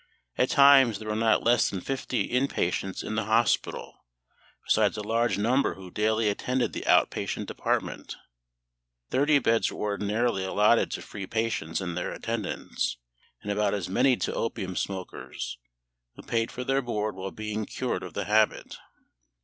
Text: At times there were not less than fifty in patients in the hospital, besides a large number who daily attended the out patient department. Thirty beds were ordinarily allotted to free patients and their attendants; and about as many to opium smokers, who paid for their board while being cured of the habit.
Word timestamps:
At 0.35 0.49
times 0.49 0.97
there 0.97 1.09
were 1.09 1.15
not 1.15 1.43
less 1.43 1.69
than 1.69 1.79
fifty 1.79 2.21
in 2.21 2.47
patients 2.47 3.03
in 3.03 3.13
the 3.13 3.25
hospital, 3.25 4.03
besides 4.65 4.97
a 4.97 5.03
large 5.03 5.37
number 5.37 5.75
who 5.75 5.91
daily 5.91 6.27
attended 6.27 6.73
the 6.73 6.87
out 6.87 7.11
patient 7.11 7.47
department. 7.47 8.15
Thirty 9.11 9.37
beds 9.37 9.71
were 9.71 9.77
ordinarily 9.79 10.43
allotted 10.43 10.89
to 10.93 11.03
free 11.03 11.27
patients 11.27 11.81
and 11.81 11.95
their 11.95 12.11
attendants; 12.11 12.97
and 13.43 13.51
about 13.51 13.75
as 13.75 13.89
many 13.89 14.17
to 14.17 14.33
opium 14.33 14.75
smokers, 14.75 15.59
who 16.15 16.23
paid 16.23 16.49
for 16.51 16.63
their 16.63 16.81
board 16.81 17.13
while 17.13 17.29
being 17.29 17.65
cured 17.67 18.01
of 18.01 18.15
the 18.15 18.25
habit. 18.25 18.79